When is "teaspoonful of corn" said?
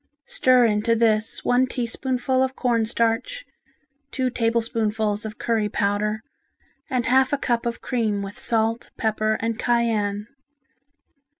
1.67-2.87